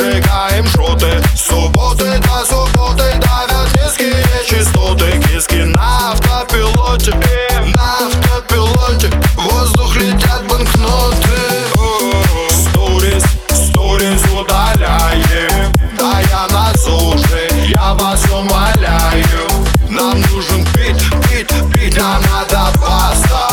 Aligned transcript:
витикаєм 0.00 0.66
шоти 0.66 1.22
субботы 1.36 1.80
суботи 2.00 2.20
до 2.20 2.46
суботи 2.46 3.20
давят 3.20 3.68
низькі 3.76 4.14
частоты, 4.48 5.18
Киски 5.20 5.64
на 5.64 6.00
автопілоті, 6.10 7.14
на 7.76 8.06
автопілоті 8.06 9.10
Воздух 9.36 9.96
летять 9.96 10.44
банкноти 10.48 11.40
Сторіс, 12.50 13.24
сторіс 13.52 14.22
удаляє 14.40 15.70
Да 15.98 16.20
я 16.20 16.46
на 16.50 16.74
суші, 16.78 17.74
я 17.82 17.92
вас 17.92 18.24
умоляю. 18.32 19.50
Нам 19.88 20.20
нужен 20.20 20.66
бит, 20.74 20.96
бит, 21.28 21.52
бит, 21.68 21.98
нам 21.98 22.22
надо 22.22 22.72
паста 22.80 23.50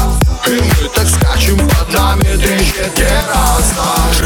И 0.48 0.62
мы 0.62 0.90
так 0.96 1.08
скачем, 1.08 1.58
под 1.58 1.94
нами 1.94 2.38
трещит 2.38 2.94
терраса 2.96 4.17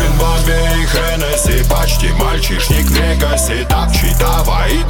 Мальчишник 2.19 2.85
в 2.85 2.91
Вегасе 2.91 3.65
Так, 3.69 3.89
давай, 4.19 4.83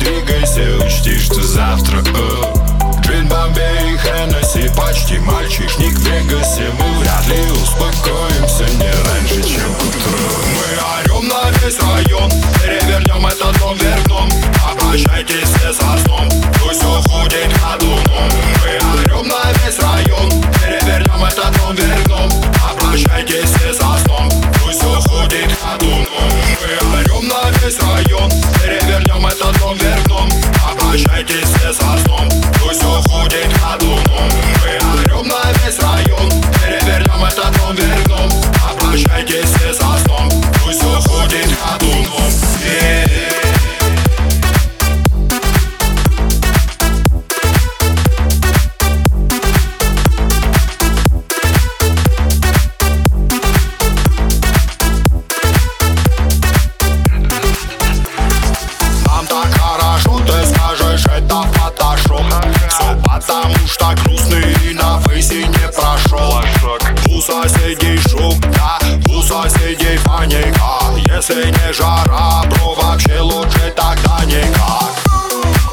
Если 71.22 71.52
не 71.52 71.72
жара, 71.72 72.42
бро, 72.50 72.74
вообще 72.74 73.20
лучше 73.20 73.72
тогда 73.76 74.26
никак. 74.26 74.90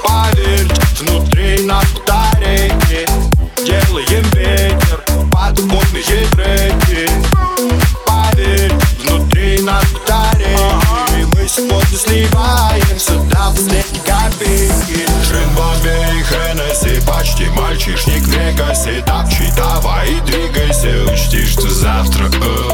Поверьте, 0.05 0.83
внутри 1.01 1.65
нас 1.65 1.87
батарейки 1.95 3.09
Делаем 3.65 4.25
ветер 4.35 5.03
под 5.33 5.59
модные 5.63 6.27
треки 6.33 7.11
Поверь, 8.07 8.73
внутри 9.03 9.63
нас 9.63 9.85
батарейки 9.87 11.25
Мы 11.35 11.49
сегодня 11.49 11.97
сливаемся 11.97 13.15
до 13.15 13.51
последней 13.51 14.01
копейки. 14.01 15.07
Шинбобе 15.27 16.11
и 16.13 16.23
Хеннесси, 16.25 17.01
почти 17.07 17.47
мальчишник 17.47 18.23
в 18.23 18.29
Вегасе. 18.29 19.03
Так, 19.07 19.27
давай 19.57 20.13
и 20.13 20.21
двигайся, 20.21 21.11
учти, 21.11 21.47
что 21.47 21.71
завтра, 21.71 22.27
э, 22.27 22.68